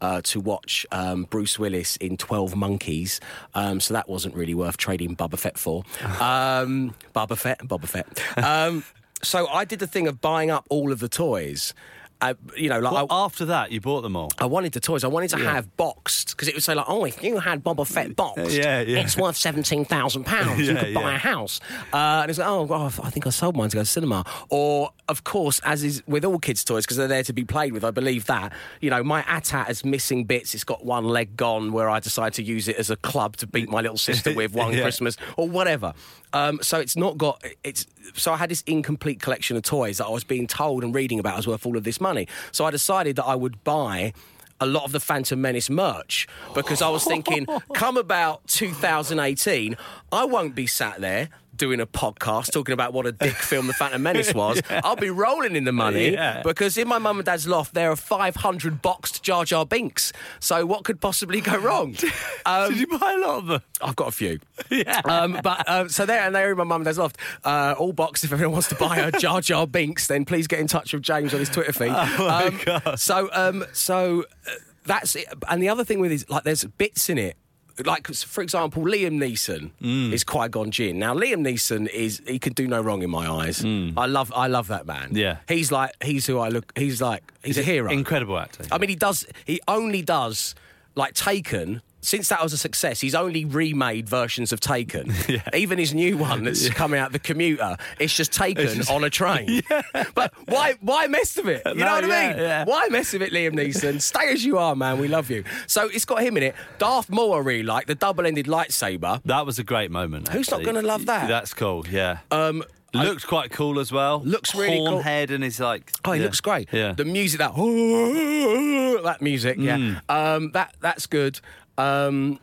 [0.00, 3.18] Uh, to watch um, Bruce Willis in 12 Monkeys.
[3.54, 5.84] Um, so that wasn't really worth trading Boba Fett for.
[6.20, 8.06] Um, Boba Fett, Boba Fett.
[8.44, 8.84] Um,
[9.22, 11.72] so I did the thing of buying up all of the toys.
[12.20, 14.30] Uh, you know, like Well, I, after that, you bought them all.
[14.38, 15.04] I wanted the toys.
[15.04, 17.86] I wanted to have boxed because it would say like, "Oh, if you had Boba
[17.86, 19.00] Fett boxed, Yeah, yeah.
[19.00, 20.66] it's worth seventeen thousand pounds.
[20.66, 21.16] You could buy yeah.
[21.16, 21.60] a house."
[21.92, 24.24] Uh, and it's like, "Oh, well, I think I sold mine to go to cinema."
[24.48, 27.72] Or, of course, as is with all kids' toys, because they're there to be played
[27.74, 27.84] with.
[27.84, 30.54] I believe that you know my ATAT has missing bits.
[30.54, 33.46] It's got one leg gone, where I decided to use it as a club to
[33.46, 34.82] beat my little sister with one Yeah.
[34.82, 35.92] Christmas or whatever.
[36.32, 37.84] Um, so it's not got it's.
[38.14, 41.18] So I had this incomplete collection of toys that I was being told and reading
[41.18, 42.05] about was worth all of this money.
[42.52, 44.12] So I decided that I would buy
[44.60, 49.76] a lot of the Phantom Menace merch because I was thinking, come about 2018,
[50.12, 53.72] I won't be sat there doing a podcast talking about what a dick film The
[53.72, 56.42] Phantom Menace was, I'll be rolling in the money Yeah.
[56.42, 60.12] because in my mum and dad's loft there are 500 boxed Jar Jar Binks.
[60.40, 61.96] So what could possibly go wrong?
[62.46, 63.62] Um, Did you buy a lot of them?
[63.80, 64.38] I've got a few.
[64.70, 65.00] Yeah.
[65.04, 67.18] Um, but uh, so there and they're in my mum and dad's loft.
[67.42, 68.22] Uh, all boxed.
[68.22, 71.02] If anyone wants to buy a Jar Jar Binks, then please get in touch with
[71.02, 71.90] James on his Twitter feed.
[71.90, 73.00] Oh, my um, God.
[73.00, 74.52] So um, so uh,
[74.84, 75.26] that's it.
[75.48, 77.36] And the other thing with is like there's bits in it.
[77.84, 80.12] Like for example, Liam Neeson Mm.
[80.12, 80.98] is Qui Gon Jinn.
[80.98, 83.62] Now Liam Neeson is he can do no wrong in my eyes.
[83.64, 85.10] I love I love that man.
[85.10, 85.16] Mm.
[85.16, 85.36] Yeah.
[85.48, 86.72] he's like he's who I look.
[86.76, 87.90] He's like he's a hero.
[87.90, 88.64] Incredible actor.
[88.72, 89.26] I mean, he does.
[89.44, 90.54] He only does
[90.94, 91.82] like Taken.
[92.06, 95.12] Since that was a success, he's only remade versions of Taken.
[95.54, 99.62] Even his new one that's coming out, the commuter, it's just Taken on a train.
[100.14, 100.74] But why?
[100.80, 101.62] Why mess with it?
[101.66, 102.38] You No, know what I mean?
[102.38, 102.64] yeah.
[102.64, 104.00] Why mess with it, Liam Neeson?
[104.00, 105.00] Stay as you are, man.
[105.00, 105.42] We love you.
[105.66, 106.54] So it's got him in it.
[106.78, 109.20] Darth Maul, I really like the double-ended lightsaber.
[109.24, 110.28] that was a great moment.
[110.28, 111.26] Who's not gonna love that?
[111.26, 111.84] That's cool.
[111.90, 112.18] Yeah.
[112.30, 112.62] Um,
[112.94, 114.22] Looked quite cool as well.
[114.24, 115.02] Looks really Horn cool.
[115.02, 115.92] head and he's like.
[116.04, 116.24] Oh, he yeah.
[116.26, 116.68] looks great.
[116.72, 116.92] Yeah.
[116.92, 117.54] The music that
[119.04, 119.76] that music, yeah.
[119.76, 120.00] Mm.
[120.08, 121.40] Um, that that's good.
[121.78, 122.38] Um,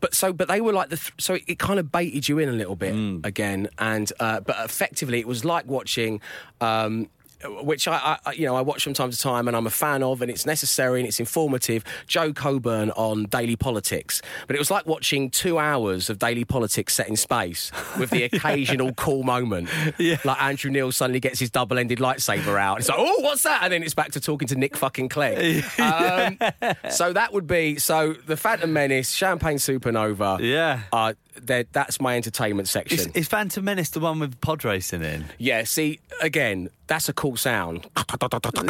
[0.00, 2.38] but so, but they were like the th- so it, it kind of baited you
[2.38, 3.26] in a little bit Mm.
[3.26, 6.20] again, and uh, but effectively it was like watching.
[6.60, 7.08] Um,
[7.62, 10.02] which I, I, you know, I watch from time to time, and I'm a fan
[10.02, 11.84] of, and it's necessary and it's informative.
[12.06, 16.94] Jo Coburn on Daily Politics, but it was like watching two hours of Daily Politics
[16.94, 20.16] set in space with the occasional cool moment, Yeah.
[20.24, 22.78] like Andrew Neil suddenly gets his double-ended lightsaber out.
[22.78, 23.60] It's like, oh, what's that?
[23.62, 25.64] And then it's back to talking to Nick fucking Clegg.
[25.78, 26.38] Um,
[26.90, 30.40] so that would be so the Phantom Menace, Champagne Supernova.
[30.40, 30.80] Yeah.
[30.92, 31.14] uh,
[31.46, 32.98] that's my entertainment section.
[32.98, 35.26] Is, is Phantom Menace the one with pod racing in?
[35.38, 37.86] Yeah, see, again, that's a cool sound.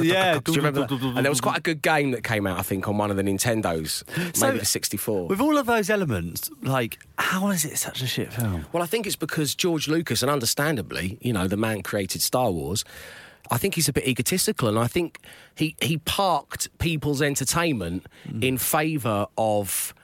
[0.02, 0.38] Yeah.
[0.44, 0.90] Do you remember that?
[1.02, 3.16] And there was quite a good game that came out, I think, on one of
[3.16, 5.28] the Nintendos, So, maybe the 64.
[5.28, 8.66] With all of those elements, like, how is it such a shit film?
[8.72, 12.50] Well, I think it's because George Lucas, and understandably, you know, the man created Star
[12.50, 12.84] Wars.
[13.50, 15.20] I think he's a bit egotistical, and I think
[15.54, 18.04] he he parked people's entertainment
[18.42, 19.94] in favour of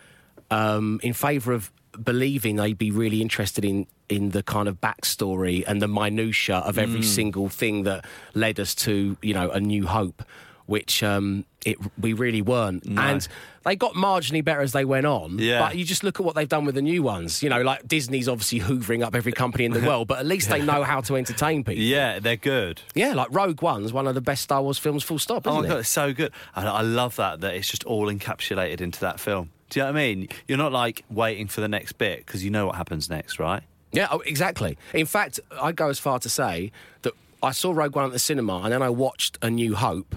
[0.50, 1.70] um, in favour of
[2.02, 6.78] believing they'd be really interested in in the kind of backstory and the minutiae of
[6.78, 8.04] every single thing that
[8.34, 10.22] led us to you know a new hope
[10.66, 13.28] which um, it we really weren't and
[13.66, 15.58] they got marginally better as they went on Yeah.
[15.60, 17.86] but you just look at what they've done with the new ones you know like
[17.86, 21.02] disney's obviously hoovering up every company in the world but at least they know how
[21.02, 22.80] to entertain people Yeah, they're good.
[22.94, 25.66] yeah like rogue one's one of the best star wars films full stop Oh my
[25.66, 26.32] it god, it's so good.
[26.54, 29.50] And I love that that it's just all encapsulated into that film.
[29.70, 30.28] Do you know what I mean?
[30.46, 33.62] You're not like waiting for the next bit because you know what happens next, right?
[33.92, 34.76] Yeah, oh, exactly.
[34.92, 36.72] In fact, I'd go as far to say
[37.02, 40.16] that I saw Rogue One at the cinema and then I watched A New Hope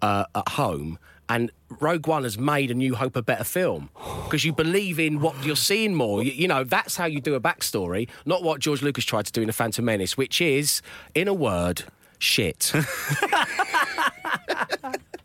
[0.00, 0.98] uh, at home.
[1.28, 3.90] And Rogue One has made A New Hope a better film
[4.24, 6.22] because you believe in what you're seeing more.
[6.22, 9.32] You, you know, that's how you do a backstory, not what George Lucas tried to
[9.32, 10.82] do in The Phantom Menace, which is,
[11.14, 11.84] in a word,
[12.18, 12.72] shit.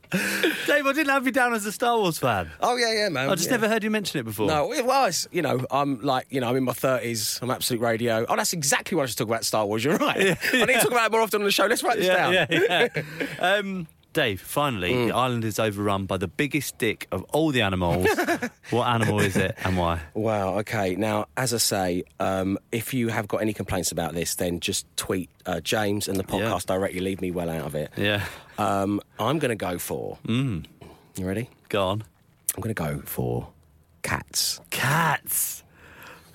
[0.67, 2.49] Dave, I didn't have you down as a Star Wars fan.
[2.61, 3.29] oh, yeah, yeah, man.
[3.29, 4.47] I just never heard you mention it before.
[4.47, 5.27] No, it was.
[5.31, 7.39] You know, I'm like, you know, I'm in my thirties.
[7.41, 8.25] I'm absolute radio.
[8.29, 9.43] Oh, that's exactly what I should talk about.
[9.43, 9.83] Star Wars.
[9.83, 10.17] You're right.
[10.53, 11.65] I need to talk about it more often on the show.
[11.65, 12.33] Let's write this down.
[12.33, 13.25] Yeah, yeah, yeah.
[13.39, 15.07] um, Dave, finally, Mm.
[15.09, 18.07] the island is overrun by the biggest dick of all the animals.
[18.71, 19.99] what animal is it and why?
[20.15, 20.57] Wow.
[20.59, 20.95] Okay.
[20.95, 24.87] Now, as I say, um, if you have got any complaints about this, then just
[24.97, 26.45] tweet uh, James and the Yeah.
[26.49, 26.99] podcast directly.
[26.99, 27.91] Leave me well out of it.
[27.95, 28.25] Yeah,
[28.57, 30.17] Um, I'm going to go for.
[30.27, 30.65] Mm.
[31.15, 31.49] You ready?
[31.69, 32.03] go on.
[32.55, 33.49] I'm going to go for
[34.01, 34.59] cats.
[34.71, 35.63] Cats.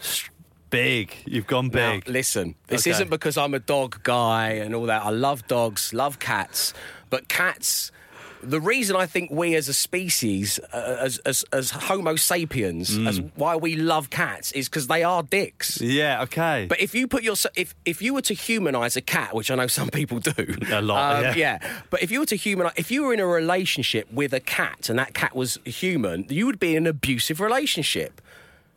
[0.01, 0.29] S-
[0.71, 1.15] Big.
[1.27, 2.09] You've gone Now, big.
[2.09, 2.93] listen, this Okay.
[2.93, 5.03] isn't because I'm a dog guy and all that.
[5.05, 6.73] I love dogs, love cats,
[7.13, 7.93] but cats.
[8.45, 13.21] The reason I think we as a species, uh, as, as as Homo sapiens, as
[13.21, 13.31] Mm.
[13.37, 15.81] why we love cats is because they are dicks.
[15.81, 16.67] yeah, okay.
[16.69, 19.55] But if you put your if if you were to humanize a cat, which I
[19.55, 21.59] know some people do, A lot, um, yeah.
[21.91, 24.89] But if you were to humanize, if you were in a relationship with a cat
[24.91, 28.21] and that cat was human, you would be in an abusive relationship.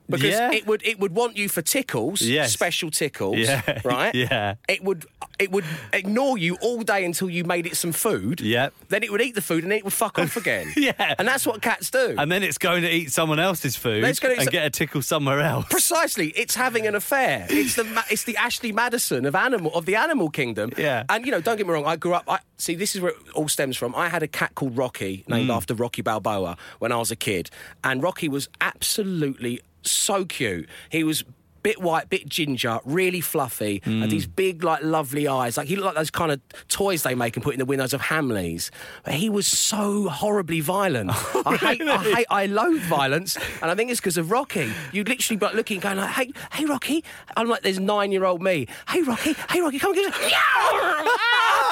[0.10, 0.52] Because Yeah.
[0.52, 2.52] it would it would want you for tickles, Yes.
[2.54, 4.14] special tickles, Yeah, right?
[4.14, 4.56] yeah.
[4.70, 5.06] It would
[5.40, 8.40] it would ignore you all day until you made it some food.
[8.40, 8.74] Yep.
[8.90, 10.72] Then it would eat the food and then it would fuck off again.
[10.78, 11.16] Yeah.
[11.18, 12.16] And that's what cats do.
[12.18, 14.52] and then it's going to eat someone else's food Then it's gonna eat and so-
[14.52, 15.66] get a tickle somewhere else.
[15.70, 17.48] Precisely, it's having an affair.
[17.50, 20.72] It's the it's the Ashley Madison of animal of the animal kingdom.
[20.78, 21.04] Yeah.
[21.10, 21.86] and you know, don't get me wrong.
[21.86, 22.24] I grew up.
[22.28, 22.76] I see.
[22.76, 23.96] This is where it all stems from.
[23.96, 25.56] I had a cat called Rocky, named Mm.
[25.56, 27.50] after Rocky Balboa, when I was a kid,
[27.84, 30.68] and Rocky was absolutely so cute.
[30.90, 31.24] He was
[31.64, 34.04] bit white, bit ginger, really fluffy, Mm.
[34.04, 35.58] and these big, like, lovely eyes.
[35.58, 37.92] Like he looked like those kind of toys they make and put in the windows
[37.92, 38.70] of Hamleys.
[39.04, 41.10] But he was so horribly violent.
[41.44, 44.72] I hate, I hate, I loathe violence, and I think it's because of Rocky.
[44.92, 47.04] You'd literally be looking, going like, "Hey, hey, Rocky!"
[47.36, 48.68] I'm like, "There's nine-year-old me.
[48.88, 49.34] Hey, Rocky!
[49.50, 49.80] Hey, Rocky!
[49.80, 50.14] Come and get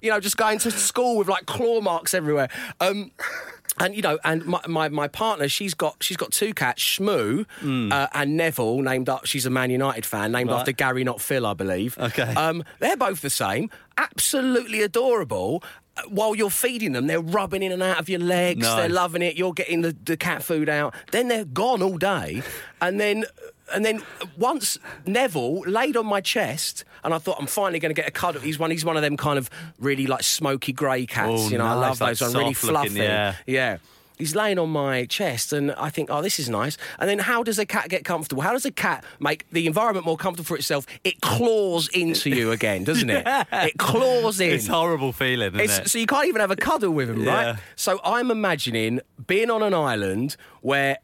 [0.00, 2.48] You know, just going to school with like claw marks everywhere.
[2.80, 3.12] Um,
[3.78, 7.46] and you know, and my, my, my partner, she's got she's got two cats, Shmoo
[7.90, 9.24] uh, and Neville, named up.
[9.24, 10.50] She's a Man United fan, named.
[10.50, 10.58] Right.
[10.58, 11.96] after Gary, not Phil, I believe.
[11.98, 12.34] Okay.
[12.34, 15.62] Um, they're both the same, absolutely adorable.
[15.96, 18.66] Uh, While you're feeding them, they're rubbing in and out of your legs.
[18.66, 19.36] They're loving it.
[19.36, 20.94] You're getting the, the cat food out.
[21.10, 22.42] Then they're gone all day,
[22.80, 23.24] and then
[23.74, 24.02] and then
[24.36, 28.12] once Neville laid on my chest, and I thought I'm finally going to get a
[28.12, 28.40] cuddle.
[28.40, 28.70] He's one.
[28.70, 31.30] He's one of them kind of really like smoky grey cats.
[31.46, 32.20] Oh, you know, I nice, love like those.
[32.22, 32.98] ones, really soft looking, fluffy.
[33.00, 33.34] yeah.
[33.46, 33.76] Yeah.
[34.18, 36.76] He's laying on my chest, and I think, oh, this is nice.
[37.00, 38.42] And then, how does a cat get comfortable?
[38.42, 40.86] How does a cat make the environment more comfortable for itself?
[41.02, 43.26] It claws into you again, doesn't it?
[43.52, 44.50] It claws in.
[44.52, 45.88] It's a horrible feeling, isn't It's- it?
[45.88, 47.32] so you can't even have a cuddle with him, Yeah.
[47.52, 47.58] right?
[47.74, 50.98] So I'm imagining being on an island where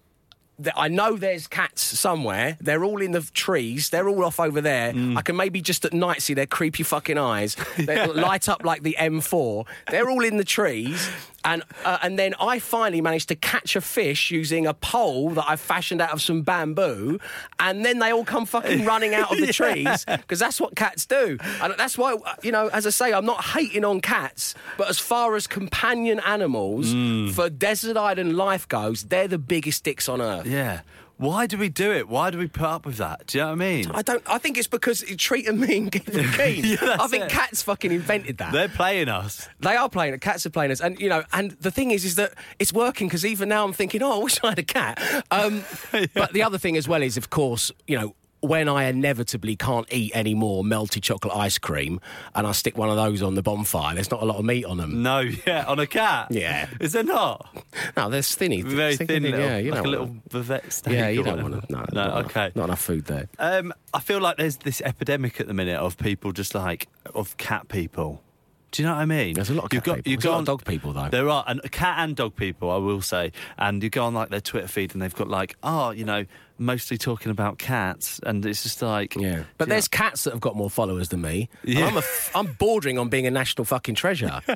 [0.77, 2.57] I know there's cats somewhere.
[2.61, 3.90] They're all in the trees.
[3.90, 4.92] They're all off over there.
[4.92, 5.16] Mm.
[5.16, 7.57] I can maybe just at night see their creepy fucking eyes.
[7.79, 9.66] They light up like the M4.
[9.90, 11.09] They're all in the trees.
[11.44, 15.44] And, uh, and then I finally managed to catch a fish using a pole that
[15.48, 17.20] I fashioned out of some bamboo.
[17.61, 21.07] And then they all come fucking running out of the trees because that's what cats
[21.07, 21.38] do.
[21.62, 24.88] And that's why, uh, you know, as I say, I'm not hating on cats, but
[24.88, 27.33] as far as companion animals Mm.
[27.33, 30.46] for desert island life goes, they're the biggest dicks on earth.
[30.46, 30.81] yeah.
[31.18, 32.09] Why do we do it?
[32.09, 33.26] Why do we put up with that?
[33.26, 33.90] Do you know what I mean?
[33.92, 34.22] I don't.
[34.26, 36.64] I think it's because it treated me and them keen.
[36.64, 37.31] Yeah, I think it.
[37.31, 38.52] cats fucking invented that.
[38.52, 39.48] They're playing us.
[39.59, 40.20] They are playing it.
[40.20, 41.24] Cats are playing us, and you know.
[41.33, 44.22] And the thing is, is that it's working because even now I'm thinking, oh, I
[44.22, 45.24] wish I had a cat.
[45.31, 45.64] Um,
[46.14, 48.14] But the other thing as well is, of course, you know.
[48.40, 52.01] When I inevitably can't eat any more melted chocolate ice cream
[52.35, 54.64] and I stick one of those on the bonfire, there's not a lot of meat
[54.64, 55.03] on them.
[55.03, 56.29] No, yeah, on a cat.
[56.31, 56.68] Yeah.
[56.81, 57.48] Is there not?
[57.96, 58.62] No, they're thinny.
[58.62, 60.94] Very Sticky thin, little, Yeah, you like a little bavette steak.
[60.94, 61.72] Yeah, you don't want to.
[61.72, 62.05] No, no.
[62.05, 62.53] not okay.
[62.55, 63.29] Not enough food there.
[63.38, 67.37] Um, I feel like there's this epidemic at the minute of people just like of
[67.38, 68.22] cat people.
[68.70, 69.35] Do you know what I mean?
[69.35, 70.11] There's a lot of You've cat got, people.
[70.11, 71.09] You There's go a lot on, of dog people, though.
[71.09, 73.33] There are, and cat and dog people, I will say.
[73.57, 76.26] And you go on like their Twitter feed, and they've got like, oh, you know,
[76.59, 80.54] mostly talking about cats, and it's just like, Yeah, but there's cats that have got
[80.57, 81.48] more followers than me.
[81.64, 81.87] Yeah.
[81.87, 84.40] I'm a f- I'm bordering on being a national fucking treasure.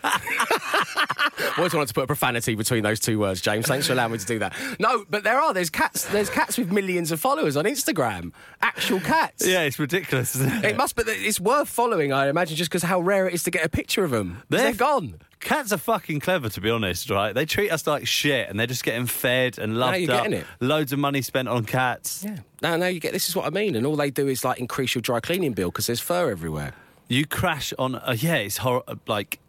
[1.59, 3.67] Always wanted to put a profanity between those two words, James.
[3.67, 4.55] Thanks for allowing me to do that.
[4.79, 5.53] No, but there are.
[5.55, 6.05] There's cats.
[6.07, 8.33] There's cats with millions of followers on Instagram.
[8.61, 9.47] Actual cats.
[9.47, 10.65] yeah, it's ridiculous, isn't it?
[10.73, 12.13] It must, but it's worth following.
[12.13, 14.43] I imagine just because how rare it is to get a picture of them.
[14.49, 15.15] They're, They're- gone.
[15.41, 17.33] Cats are fucking clever, to be honest, right?
[17.35, 20.23] They treat us like shit, and they're just getting fed and loved you're up.
[20.23, 20.47] getting it.
[20.61, 22.23] Loads of money spent on cats.
[22.25, 22.37] Yeah.
[22.63, 23.13] No, no, you get.
[23.13, 25.53] This is what I mean, and all they do is like increase your dry cleaning
[25.53, 26.75] bill because there's fur everywhere.
[27.09, 27.97] You crash on.
[28.05, 29.41] A, yeah, it's hor- like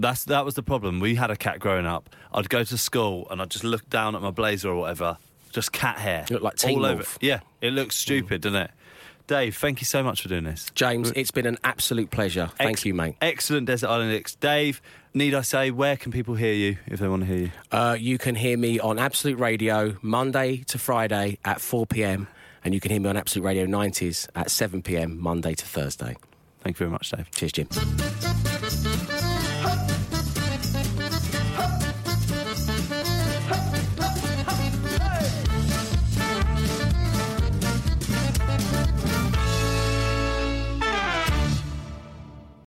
[0.00, 1.00] that's that was the problem.
[1.00, 2.10] We had a cat growing up.
[2.32, 5.18] I'd go to school and I'd just look down at my blazer or whatever,
[5.50, 6.26] just cat hair.
[6.28, 7.04] You look like Teen all over.
[7.20, 8.70] Yeah, it looks stupid, doesn't it?
[9.26, 10.66] Dave, thank you so much for doing this.
[10.74, 12.50] James, it's been an absolute pleasure.
[12.58, 13.14] Thank Ex- you, mate.
[13.20, 14.34] Excellent Desert Island Dicks.
[14.34, 14.82] Dave,
[15.14, 17.50] need I say, where can people hear you if they want to hear you?
[17.70, 22.26] Uh, you can hear me on Absolute Radio Monday to Friday at 4 pm,
[22.64, 26.16] and you can hear me on Absolute Radio 90s at 7 pm Monday to Thursday.
[26.62, 27.30] Thank you very much, Dave.
[27.30, 27.68] Cheers, Jim.